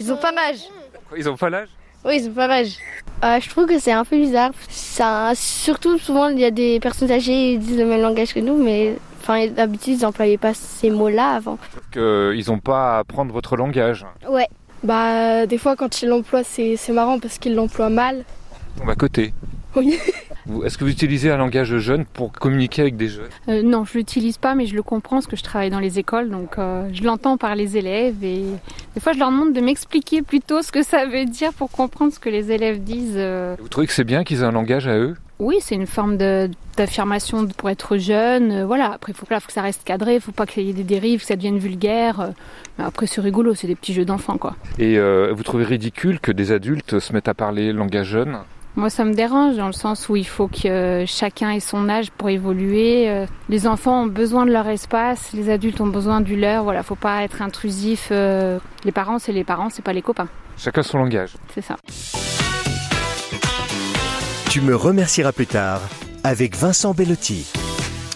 [0.00, 0.60] Ils ont pas l'âge.
[1.18, 1.68] Ils ont pas l'âge?
[2.04, 2.76] Oui, ils ont pas l'âge.
[3.24, 4.50] Euh, je trouve que c'est un peu bizarre.
[4.68, 8.40] Ça, surtout, souvent, il y a des personnes âgées qui disent le même langage que
[8.40, 11.58] nous, mais enfin, d'habitude, ils n'employaient pas ces mots-là avant.
[11.92, 14.04] Qu'ils n'ont pas à apprendre votre langage.
[14.28, 14.48] Ouais.
[14.82, 18.24] Bah, des fois, quand ils l'emploient, c'est c'est marrant parce qu'ils l'emploient mal.
[18.82, 19.32] On va côté.
[19.76, 19.98] Oui.
[20.64, 23.28] Est-ce que vous utilisez un langage jeune pour communiquer avec des jeunes?
[23.48, 25.98] Euh, non, je l'utilise pas, mais je le comprends parce que je travaille dans les
[25.98, 28.44] écoles, donc euh, je l'entends par les élèves et
[28.94, 32.12] des fois je leur demande de m'expliquer plutôt ce que ça veut dire pour comprendre
[32.12, 33.14] ce que les élèves disent.
[33.16, 33.56] euh.
[33.60, 35.14] Vous trouvez que c'est bien qu'ils aient un langage à eux?
[35.38, 36.18] Oui, c'est une forme
[36.76, 38.62] d'affirmation pour être jeune.
[38.62, 38.92] voilà.
[38.92, 41.20] Après, il faut, que ça reste cadré, il faut pas qu'il y ait des dérives,
[41.20, 42.30] que ça devienne vulgaire.
[42.78, 44.54] Mais après, c'est rigolo, c'est des petits jeux d'enfants, quoi.
[44.78, 48.38] Et euh, vous trouvez ridicule que des adultes se mettent à parler langage jeune?
[48.74, 52.10] Moi, ça me dérange dans le sens où il faut que chacun ait son âge
[52.10, 53.08] pour évoluer.
[53.10, 56.64] Euh, Les enfants ont besoin de leur espace, les adultes ont besoin du leur.
[56.64, 58.08] Voilà, faut pas être intrusif.
[58.12, 60.28] euh, Les parents, c'est les parents, c'est pas les copains.
[60.56, 61.34] Chacun son langage.
[61.54, 61.76] C'est ça.
[64.48, 65.80] Tu me remercieras plus tard
[66.24, 67.50] avec Vincent Bellotti.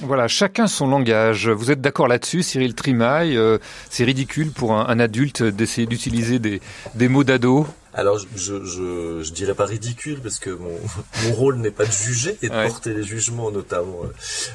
[0.03, 1.49] Voilà, chacun son langage.
[1.49, 3.59] Vous êtes d'accord là-dessus, Cyril Trimaille euh,
[3.91, 6.61] C'est ridicule pour un, un adulte d'essayer d'utiliser des,
[6.95, 7.67] des mots d'ado?
[7.99, 10.79] Alors, je, je, je, je dirais pas ridicule parce que mon,
[11.25, 12.67] mon rôle n'est pas de juger et de Ouais.
[12.67, 14.03] porter les jugements notamment.
[14.05, 14.09] euh.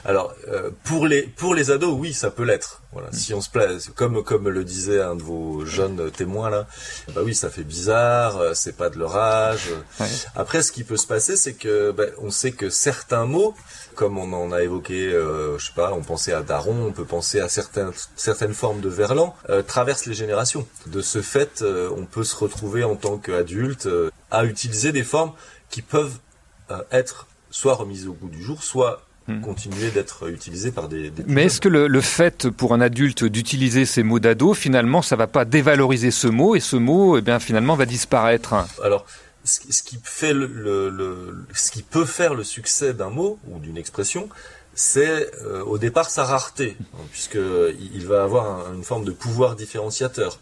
[0.06, 2.84] Alors, euh, pour les pour les ados, oui, ça peut l'être.
[2.94, 3.50] Voilà, si on se
[3.96, 6.68] comme comme le disait un de vos jeunes témoins là,
[7.16, 9.70] bah oui, ça fait bizarre, c'est pas de leur âge.
[10.36, 13.56] Après, ce qui peut se passer, c'est que bah, on sait que certains mots,
[13.96, 17.06] comme on en a évoqué, euh, je sais pas, on pensait à daron, on peut
[17.06, 20.68] penser à certaines certaines formes de verlan, euh, traversent les générations.
[20.88, 25.04] De ce fait, euh, on peut se retrouver en tant qu'adulte euh, à utiliser des
[25.04, 25.34] formes
[25.70, 26.18] qui peuvent
[26.92, 29.02] être soit remises au goût du jour, soit
[29.44, 33.24] continuer d'être utilisées par des, des Mais est-ce que le, le fait pour un adulte
[33.24, 37.22] d'utiliser ces mots d'ado, finalement, ça va pas dévaloriser ce mot et ce mot, eh
[37.22, 38.56] bien, finalement, va disparaître?
[38.84, 39.06] Alors,
[39.44, 43.60] ce qui- fait le, le- le- ce qui peut faire le succès d'un mot ou
[43.60, 44.30] d'une expression,
[44.74, 47.38] c'est euh, au départ sa rareté, hein, puisque
[47.98, 50.40] il va avoir un- une forme de pouvoir différenciateur.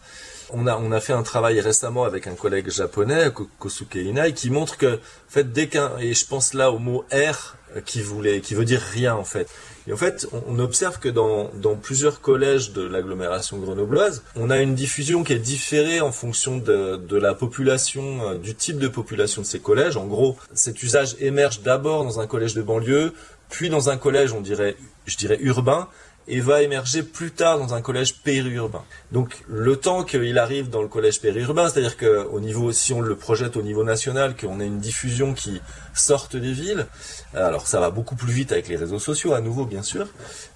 [0.52, 4.32] On a on a fait un travail récemment avec un collègue japonais, Ko- Kosuke Inai,
[4.34, 4.98] qui montre que en
[5.30, 8.64] fait dès qu'un et je pense là au mot R euh, qui voulait qui veut
[8.64, 9.48] dire rien en fait.
[9.86, 14.74] Et en fait, on, observe que dans, plusieurs collèges de l'agglomération grenobloise, on a une
[14.74, 19.42] diffusion qui est différée en fonction de, de la population, euh, du type de population
[19.42, 19.96] de ces collèges.
[19.96, 23.14] En gros, cet usage émerge d'abord dans un collège de banlieue,
[23.48, 25.88] puis dans un collège, on dirait, je dirais urbain,
[26.30, 28.84] et va émerger plus tard dans un collège périurbain.
[29.10, 33.00] Donc le temps qu'il arrive dans le collège périurbain, c'est-à-dire que au niveau, si on
[33.00, 35.60] le projette au niveau national, qu'on ait une diffusion qui
[35.92, 36.86] sorte des villes,
[37.34, 40.06] alors ça va beaucoup plus vite avec les réseaux sociaux à nouveau bien sûr,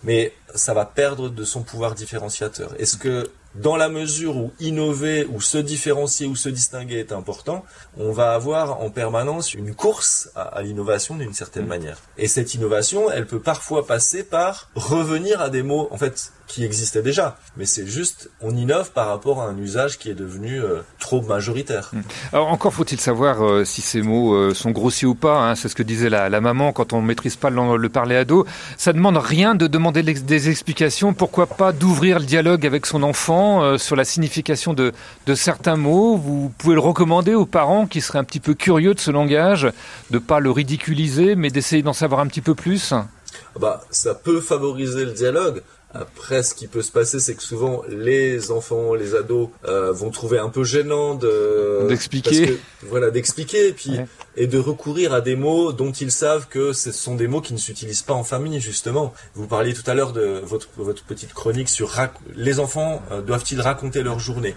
[0.04, 2.72] mais ça va perdre de son pouvoir différenciateur.
[2.78, 7.64] Est-ce que dans la mesure où innover ou se différencier ou se distinguer est important,
[7.96, 11.98] on va avoir en permanence une course à, à l'innovation d'une certaine manière.
[12.18, 15.88] Et cette innovation, elle peut parfois passer par revenir à des mots.
[15.90, 17.36] En fait, qui existait déjà.
[17.56, 21.22] Mais c'est juste, on innove par rapport à un usage qui est devenu euh, trop
[21.22, 21.90] majoritaire.
[21.92, 22.02] Hmm.
[22.32, 25.38] Alors encore faut-il savoir euh, si ces mots euh, sont grossiers ou pas.
[25.38, 25.54] Hein.
[25.54, 28.46] c'est ce que disait la, la, maman quand on maîtrise pas le, le parler ado.
[28.76, 31.14] Ça demande rien de demander des explications.
[31.14, 34.92] Pourquoi pas d'ouvrir le dialogue avec son enfant sur la signification de,
[35.26, 36.16] de certains mots?
[36.16, 39.68] Vous pouvez le recommander aux parents qui seraient un petit peu curieux de ce langage,
[40.10, 42.92] de pas le ridiculiser, mais d'essayer d'en savoir un petit peu plus?
[43.58, 45.62] Bah, ça peut favoriser le dialogue.
[45.94, 50.10] Après, ce qui peut se passer, c'est que souvent les enfants, les ados euh, vont
[50.10, 53.92] trouver un peu gênant de d'expliquer, voilà, d'expliquer, et puis
[54.36, 57.52] et de recourir à des mots dont ils savent que ce sont des mots qui
[57.52, 59.14] ne s'utilisent pas en famille justement.
[59.34, 61.90] Vous parliez tout à l'heure de votre votre petite chronique sur
[62.34, 64.54] les enfants euh, doivent-ils raconter leur journée?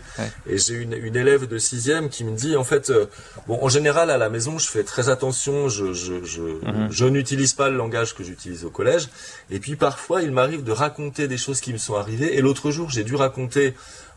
[0.48, 3.06] Et j'ai une, une élève de sixième qui me dit en fait, euh,
[3.48, 6.88] bon, en général à la maison, je fais très attention, je je je, mhm.
[6.90, 9.10] je n'utilise pas le langage que j'utilise au collège,
[9.50, 12.36] et puis parfois il m'arrive de raconter des choses qui me sont arrivées.
[12.38, 13.74] Et l'autre jour, j'ai dû raconter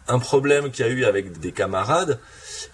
[0.09, 2.19] un problème qu'il y a eu avec des camarades.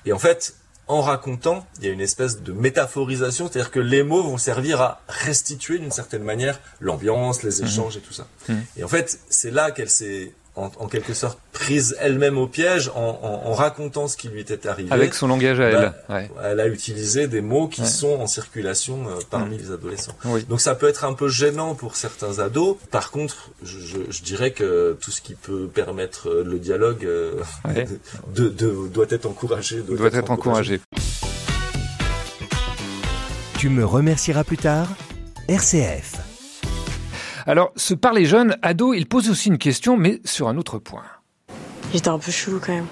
[0.04, 0.54] Et en fait,
[0.88, 4.80] en racontant, il y a une espèce de métaphorisation, c'est-à-dire que les mots vont servir
[4.80, 7.64] à restituer d'une certaine manière l'ambiance, les mmh.
[7.64, 8.26] échanges et tout ça.
[8.48, 8.54] Mmh.
[8.76, 13.52] Et en fait, c'est là qu'elle s'est en, quelque sorte prise elle-même au piège en,
[13.52, 14.88] racontant ce qui lui était arrivé.
[14.90, 15.92] Avec son langage à elle.
[16.08, 20.16] Bah, elle a utilisé des mots qui sont en circulation euh, parmi les adolescents.
[20.48, 22.76] Donc ça peut être un peu gênant pour certains ados.
[22.90, 27.34] Par contre, je, dirais que tout ce qui peut permettre euh, le dialogue euh,
[28.34, 28.48] de,
[28.88, 29.82] doit être encouragé.
[29.82, 30.80] Doit, être, encouragé.
[33.58, 34.88] Tu me remercieras plus tard
[35.48, 36.35] RCF.
[37.46, 41.04] Alors, ce parler jeune, ado, il pose aussi une question, mais sur un autre point.
[41.92, 42.86] J'étais un peu chelou quand même.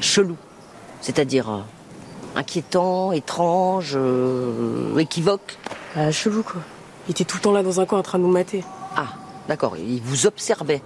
[0.00, 0.36] Chelou
[1.00, 1.60] C'est-à-dire euh,
[2.36, 5.56] inquiétant, étrange, euh, équivoque
[5.96, 6.60] euh, Chelou quoi.
[7.08, 8.62] Il était tout le temps là dans un coin en train de nous mater.
[8.94, 9.08] Ah,
[9.48, 10.82] d'accord, il vous observait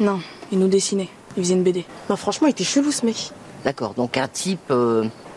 [0.00, 1.10] Non, il nous dessinait.
[1.36, 1.84] Il faisait une BD.
[2.08, 3.30] Non, franchement, il était chelou ce mec.
[3.64, 4.72] D'accord, donc un type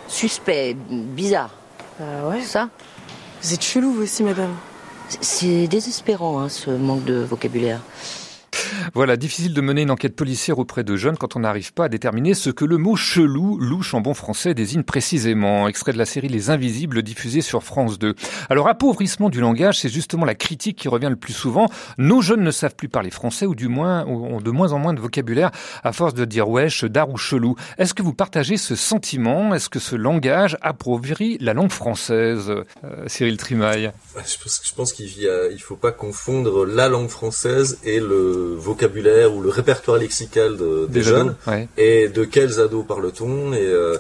[0.08, 1.50] suspect, bizarre.
[2.00, 2.42] Euh, ouais.
[2.42, 2.70] Ça?
[3.42, 4.54] Vous êtes chelou vous aussi, madame.
[5.20, 7.82] C'est désespérant, hein, ce manque de vocabulaire.
[8.94, 11.90] Voilà, difficile de mener une enquête policière auprès de jeunes quand on n'arrive pas à
[11.90, 15.70] déterminer ce que le mot chelou, louche en bon français, désigne précisément.
[15.70, 18.16] Extrait de la série Les Invisibles diffusée sur France 2.
[18.50, 21.70] Alors, appauvrissement du langage, c'est justement la critique qui revient le plus souvent.
[21.98, 24.94] Nos jeunes ne savent plus parler français ou du moins ont de moins en moins
[24.94, 25.52] de vocabulaire
[25.86, 27.56] à force de dire wesh, dar ou chelou.
[27.78, 29.56] Est-ce que vous partagez ce sentiment?
[29.56, 32.50] Est-ce que ce langage appauvrit la langue française?
[32.84, 38.56] Euh, Cyril Trimaille Je pense, qu'il ne faut pas confondre la langue française et le
[38.58, 40.58] vocabulaire ou le répertoire lexical
[40.90, 41.36] des, jeunes
[41.78, 43.98] et de quels ados parle-t-on et euh,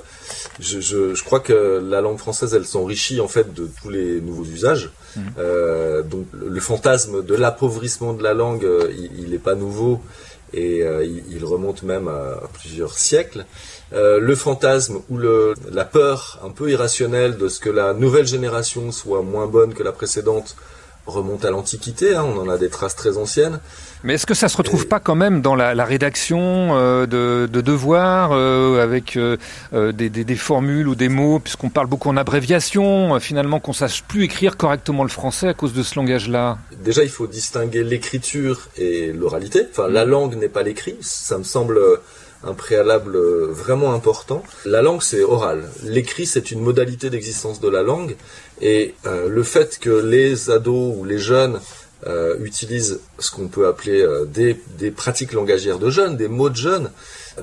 [0.59, 4.91] je, crois que la langue française elle s'enrichit en fait de tous les nouveaux usages.
[5.15, 5.19] Mmh.
[5.39, 10.01] euh, donc le fantasme de l'appauvrissement de la langue euh, il n'est pas nouveau
[10.53, 10.83] et
[11.29, 13.45] il, remonte même à, plusieurs siècles.
[13.93, 18.91] Le fantasme ou le, la peur un peu irrationnelle de ce que la nouvelle génération
[18.91, 20.57] soit moins bonne que la précédente
[21.05, 23.59] remonte à l'Antiquité, hein, on en a des traces très anciennes.
[24.03, 26.39] Mais est-ce que ça se retrouve pas quand même dans la, rédaction
[26.71, 29.37] euh, de, devoirs euh, avec euh,
[29.71, 34.57] des, formules ou des mots, puisqu'on parle beaucoup en abréviation, finalement qu'on sache plus écrire
[34.57, 36.57] correctement le français à cause de ce langage-là?
[36.83, 39.67] Déjà, il faut distinguer l'écriture et l'oralité.
[39.69, 41.79] Enfin, la langue n'est pas l'écrit, ça me semble
[42.43, 43.19] un préalable
[43.51, 44.43] vraiment important.
[44.65, 45.69] La langue, c'est oral.
[45.83, 48.15] L'écrit, c'est une modalité d'existence de la langue.
[48.61, 51.59] Et le fait que les ados ou les jeunes
[52.07, 56.49] euh, utilisent ce qu'on peut appeler euh, des, des, pratiques langagières de jeunes, des mots
[56.49, 56.89] de jeunes,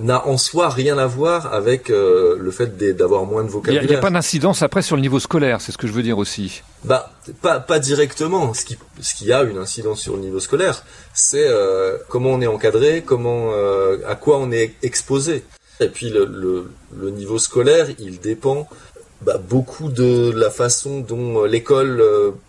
[0.01, 3.85] n'a en soi rien à voir avec euh, le fait d'avoir moins de vocabulaire.
[3.85, 6.03] Il n'y a, pas d'incidence après sur le niveau scolaire, c'est ce que je veux
[6.03, 6.63] dire aussi.
[6.83, 8.53] Bah, pas, pas directement.
[8.53, 12.41] Ce qui, ce qui a une incidence sur le niveau scolaire, c'est euh, comment on
[12.41, 13.53] est encadré, comment,
[14.09, 15.45] à quoi on est exposé.
[15.81, 16.69] Et puis le, le,
[17.01, 18.69] le niveau scolaire, il dépend
[19.23, 22.03] bah, beaucoup de la façon dont l'école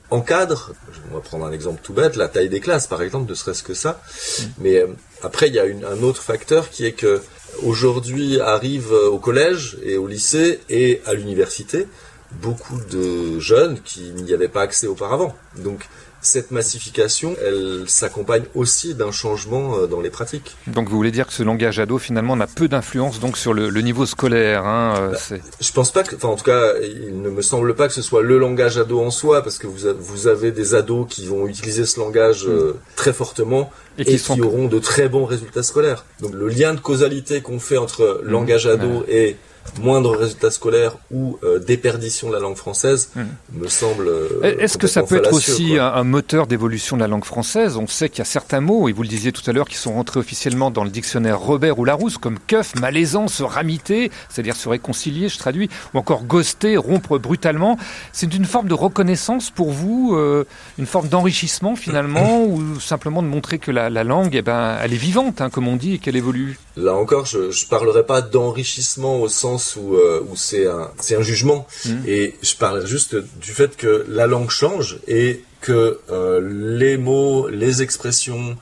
[0.10, 0.74] encadre.
[1.12, 3.64] On va prendre un exemple tout bête, la taille des classes par exemple, ne serait-ce
[3.64, 4.02] que ça.
[4.40, 4.44] Mm.
[4.60, 4.88] Mais euh,
[5.24, 7.22] après, il y a un autre facteur qui est que
[7.64, 11.88] aujourd'hui arrivent au collège et au lycée et à l'université
[12.32, 15.36] beaucoup de jeunes qui n'y avaient pas accès auparavant.
[15.58, 15.88] Donc
[16.22, 20.58] cette massification, elle s'accompagne aussi d'un changement euh, dans les pratiques.
[20.68, 23.70] Donc vous voulez dire que ce langage ado finalement n'a peu d'influence donc sur le,
[23.82, 27.30] niveau scolaire hein, euh, bah, Je pense pas que, enfin en tout cas, il ne
[27.30, 30.28] me semble pas que ce soit le langage ado en soi, parce que vous, vous
[30.28, 32.96] avez des ados qui vont utiliser ce langage euh, mm.
[32.96, 36.06] très fortement et, qui, auront de très bons résultats scolaires.
[36.22, 38.30] Donc le lien de causalité qu'on fait entre mm.
[38.30, 39.38] langage ado et
[39.78, 43.12] moindre résultat scolaire ou euh, déperdition de la langue française
[43.54, 44.08] me semble.
[44.08, 45.96] euh, Est-ce que ça peut être aussi quoi.
[45.98, 47.78] un, moteur d'évolution de la langue française?
[47.78, 49.78] On sait qu'il y a certains mots, et vous le disiez tout à l'heure, qui
[49.78, 54.56] sont rentrés officiellement dans le dictionnaire Robert ou Larousse, comme keuf, malaisant, se ramiter, c'est-à-dire
[54.56, 57.78] se réconcilier, je traduis, ou encore ghoster, rompre brutalement.
[58.14, 60.46] C'est une forme de reconnaissance pour vous, euh,
[60.78, 64.94] une forme d'enrichissement finalement, ou simplement de montrer que la, la langue, eh ben, elle
[64.94, 66.58] est vivante, hein, comme on dit, et qu'elle évolue?
[66.78, 71.68] Là encore, je, je parlerai pas d'enrichissement au sens où, euh, où c'est un, jugement.
[72.08, 77.50] Et je parle juste du fait que la langue change et que euh, les mots,
[77.50, 78.58] les expressions,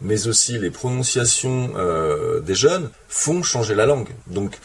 [0.00, 4.08] mais aussi les prononciations euh, des jeunes font changer la langue.
[4.26, 4.58] Donc,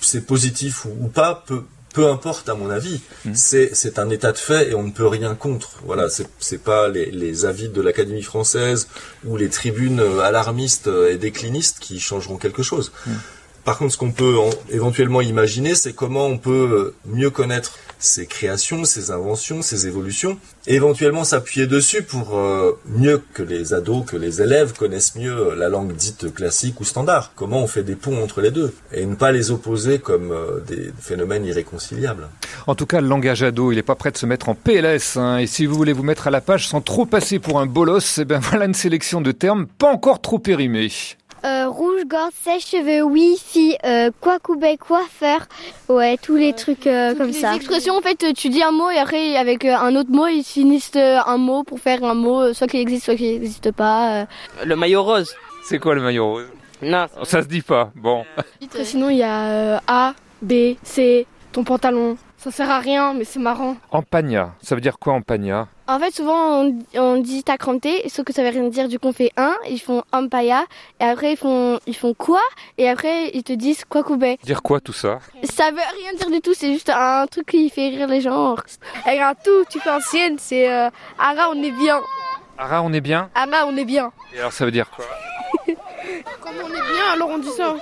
[0.00, 1.62] c'est positif ou, ou pas, peu,
[1.94, 3.00] peu importe à mon avis.
[3.34, 5.80] C'est, c'est un état de fait et on ne peut rien contre.
[5.84, 8.88] Voilà, c'est, c'est pas les, les avis de l'Académie française
[9.24, 12.92] ou les tribunes alarmistes et déclinistes qui changeront quelque chose.
[13.64, 17.78] Par contre, ce qu'on peut en- éventuellement imaginer, c'est comment on peut euh, mieux connaître
[17.98, 23.74] ses créations, ses inventions, ses évolutions, et éventuellement s'appuyer dessus pour euh, mieux que les
[23.74, 27.32] ados, que les élèves connaissent mieux euh, la langue dite classique ou standard.
[27.34, 30.32] Comment on fait des ponts entre les deux et ne pas les opposer comme
[30.66, 32.28] des phénomènes irréconciliables.
[32.66, 35.16] En tout cas, le langage ado, il n'est pas prêt de se mettre en PLS.
[35.16, 35.38] hein.
[35.38, 38.18] Et si vous voulez vous mettre à la page sans trop passer pour un bolos,
[38.18, 40.90] eh ben voilà une sélection de termes pas encore trop périmés.
[41.44, 45.46] Euh, rouge, gorge sèche, cheveux, wifi, euh, quoi coubet, coiffeur.
[45.88, 47.52] Ouais, tous les trucs euh, comme ça.
[47.52, 50.42] L'expression, en fait, tu dis un mot et après, avec euh, un autre mot, ils
[50.42, 54.22] finissent un mot pour faire un mot, soit qui existe, soit qui n'existe pas.
[54.22, 54.24] euh.
[54.64, 55.34] Le maillot rose.
[55.64, 56.46] C'est quoi le maillot rose?
[56.82, 57.06] Non.
[57.24, 57.92] Ça se dit pas.
[57.94, 58.24] Bon.
[58.64, 62.16] Après, sinon, il y a euh, A, B, C, ton pantalon.
[62.38, 63.76] Ça sert à rien, mais c'est marrant.
[63.90, 65.66] Empagna, ça veut dire quoi Empagna?
[65.88, 68.86] En fait, souvent, on, on dit t'as crampé, sauf que ça veut rien dire.
[68.86, 70.64] Du coup, on fait un, ils font ampaya,
[71.00, 72.40] et après, ils font, ils font quoi,
[72.76, 74.38] et après, ils te disent quoi coubet.
[74.44, 75.18] Dire quoi tout ça?
[75.42, 78.54] Ça veut rien dire du tout, c'est juste un truc qui fait rire les gens.
[79.04, 82.00] Avec un tout, tu fais ancienne, c'est euh, Ara, on est bien.
[82.56, 83.30] Ara, on est bien?
[83.34, 84.12] Ara, on est bien.
[84.32, 85.04] Et alors ça veut dire quoi?
[86.40, 87.74] Comme on est bien, alors on dit ça.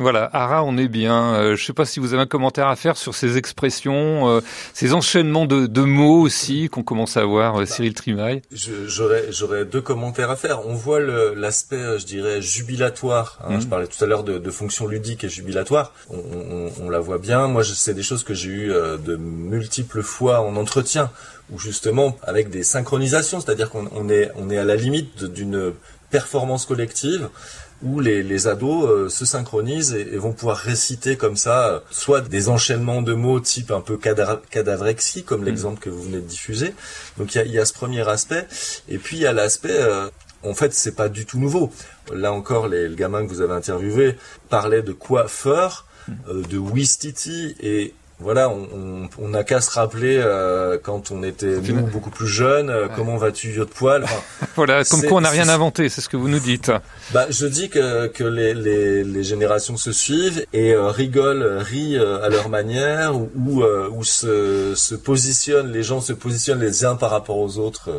[0.00, 1.34] Voilà, Ara, on est bien.
[1.34, 4.40] Euh, je sais pas si vous avez un commentaire à faire sur ces expressions, euh,
[4.72, 8.40] ces enchaînements de, de mots aussi qu'on commence à voir, euh, Cyril Trimaille.
[8.50, 8.86] Je-
[9.30, 10.66] J'aurais deux commentaires à faire.
[10.66, 13.38] On voit l'aspect, euh, je dirais, jubilatoire.
[13.44, 13.56] hein.
[13.56, 13.60] Mhm.
[13.60, 15.92] Je parlais tout à l'heure de, de fonction ludique et jubilatoire.
[16.08, 17.46] On, on- on la voit bien.
[17.48, 21.10] Moi, je- c'est des choses que j'ai eu euh, de multiples fois en entretien,
[21.52, 25.74] où justement, avec des synchronisations, c'est-à-dire qu'on on est, on est à la limite d'une
[26.10, 27.28] performance collective
[27.82, 31.80] où les, les ados euh, se synchronisent et, et vont pouvoir réciter comme ça, euh,
[31.90, 36.18] soit des enchaînements de mots type un peu cadavre- cadavrexie, comme l'exemple que vous venez
[36.18, 36.74] de diffuser.
[37.16, 38.46] Donc il y a, y a ce premier aspect,
[38.88, 40.08] et puis il y a l'aspect, euh,
[40.42, 41.72] en fait, c'est pas du tout nouveau.
[42.12, 44.16] Là encore, les, le gamin que vous avez interviewé
[44.48, 45.86] parlait de coiffeur,
[46.28, 51.22] euh, de Wistiti, et voilà, on on- on n'a qu'à se rappeler euh, quand on
[51.22, 54.04] était nous, beaucoup plus jeunes, euh, comment vas-tu vieux de poil.
[54.04, 56.70] Enfin, Voilà, comme quoi on n'a rien inventé, c'est ce que vous nous dites.
[57.12, 61.58] bah, je dis que, que les, les, les générations se suivent et euh, rigolent, euh,
[61.58, 66.12] rient euh, à leur manière, ou, ou, euh, ou se, se positionnent, les gens se
[66.12, 67.98] positionnent les uns par rapport aux autres euh,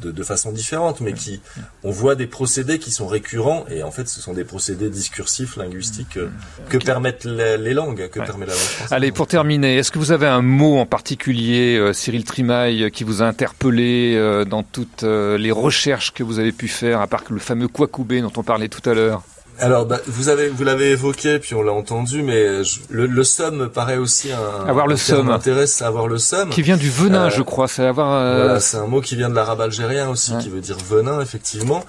[0.00, 1.40] de, de façon différente, mais qui,
[1.82, 5.56] on voit des procédés qui sont récurrents, et en fait ce sont des procédés discursifs,
[5.56, 6.30] linguistiques, euh,
[6.68, 8.92] que permettent les, les langues, que permet la langue française.
[8.92, 13.04] Allez, pour terminer, est-ce que vous avez un mot en particulier, euh, Cyril Trimaille, qui
[13.04, 17.06] vous a interpellé euh, dans toutes euh, les recherches que vous avez pu faire, à
[17.06, 19.22] part le fameux Kwakubé dont on parlait tout à l'heure?
[19.58, 23.24] Alors, bah, vous avez, vous l'avez évoqué, puis on l'a entendu, mais je- le, le
[23.24, 24.66] somme me paraît aussi un.
[24.66, 25.26] Avoir le somme.
[25.26, 26.48] m'intéresse, avoir le somme.
[26.50, 27.68] Qui vient du venin, Euh, je crois.
[27.68, 28.12] C'est avoir.
[28.12, 31.20] euh, Voilà, c'est un mot qui vient de l'arabe algérien aussi, qui veut dire venin,
[31.20, 31.84] effectivement.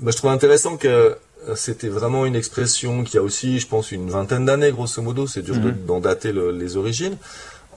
[0.00, 3.92] Bah, je trouve intéressant que euh, c'était vraiment une expression qui a aussi, je pense,
[3.92, 5.26] une vingtaine d'années, grosso modo.
[5.26, 5.74] C'est dur Mhm.
[5.86, 7.16] d'en dater le- les origines.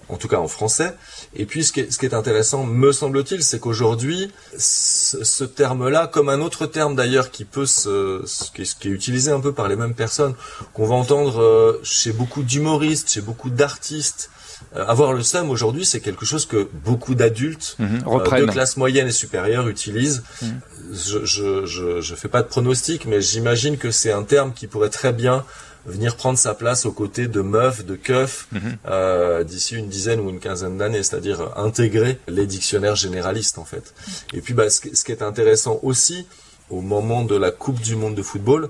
[0.10, 0.94] En tout cas en français.
[1.36, 5.44] Et puis ce qui est, ce qui est intéressant, me semble-t-il, c'est qu'aujourd'hui, ce, ce
[5.44, 8.92] terme-là, comme un autre terme d'ailleurs qui peut se, ce qui, est, ce qui est
[8.92, 10.34] utilisé un peu par les mêmes personnes,
[10.74, 14.30] qu'on va entendre euh, chez beaucoup d'humoristes, chez beaucoup d'artistes,
[14.76, 18.78] euh, avoir le seum aujourd'hui, c'est quelque chose que beaucoup d'adultes Mhm, euh, de classe
[18.78, 20.24] moyenne et supérieure utilisent.
[20.42, 20.62] Mhm.
[20.94, 24.68] Je, je, je, je fais pas de pronostic, mais j'imagine que c'est un terme qui
[24.68, 25.44] pourrait très bien
[25.88, 28.78] venir prendre sa place aux côtés de meuf, de keuf, Mhm.
[28.88, 33.94] euh, d'ici une dizaine ou une quinzaine d'années, c'est-à-dire intégrer les dictionnaires généralistes en fait.
[34.34, 36.28] Et puis bah, ce, qui- est intéressant aussi,
[36.70, 38.70] au moment de la Coupe du Monde de football,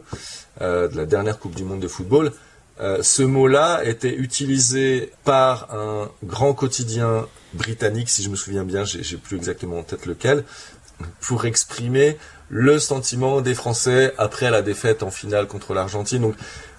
[0.61, 2.31] euh, de la dernière Coupe du Monde de football,
[2.79, 8.85] euh, ce mot-là était utilisé par un grand quotidien britannique, si je me souviens bien,
[8.85, 10.43] j'ai j'ai plus exactement en tête lequel,
[11.21, 12.17] pour exprimer
[12.49, 16.21] le sentiment des Français après la défaite en finale contre l'Argentine.
[16.21, 16.35] Donc,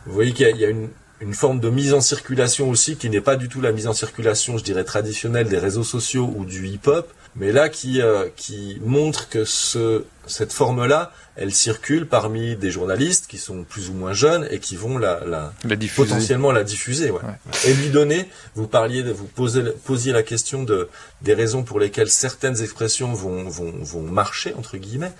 [0.09, 0.89] vous voyez qu'il y a- une
[1.21, 3.93] une forme de mise en circulation aussi qui n'est pas du tout la mise en
[3.93, 8.79] circulation, je dirais traditionnelle des réseaux sociaux ou du hip-hop, mais là qui euh, qui
[8.85, 14.13] montre que ce cette forme-là, elle circule parmi des journalistes qui sont plus ou moins
[14.13, 15.53] jeunes et qui vont la, la,
[15.95, 17.11] potentiellement la diffuser.
[17.11, 17.21] Ouais.
[17.65, 20.89] Et lui donner, vous parliez, vous posez, posiez la question de
[21.23, 25.13] des raisons pour lesquelles certaines expressions vont vont, vont marcher entre guillemets.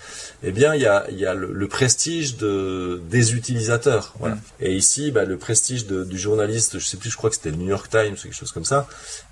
[0.43, 4.13] Eh bien, il y a il y a le, prestige de des utilisateurs.
[4.19, 4.35] Voilà.
[4.35, 4.41] Mm.
[4.61, 7.51] Et ici, bah, le prestige de, du journaliste, je sais plus, je crois que c'était
[7.51, 8.87] le New York Times ou quelque chose comme ça,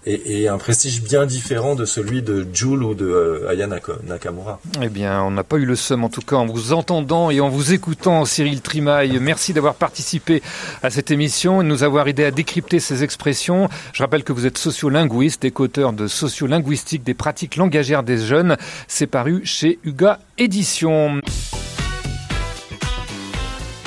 [0.06, 4.62] et, et un prestige bien différent de celui de Jules ou de euh, Aya Nakamura.
[4.82, 7.42] Eh bien, on n'a pas eu le seum en tout cas en vous entendant et
[7.42, 9.20] en vous écoutant, Cyril Trimaille.
[9.20, 10.42] Merci d'avoir participé
[10.82, 13.70] à cette émission et de nous avoir aidé à décrypter ces expressions.
[13.94, 18.58] Je rappelle que vous êtes sociolinguiste et qu'auteur de Sociolinguistique des pratiques langagères des jeunes.
[18.88, 21.22] C'est paru chez Uga Édition.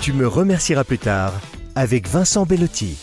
[0.03, 1.33] Tu me remercieras plus tard
[1.75, 2.99] avec Vincent Bellotti.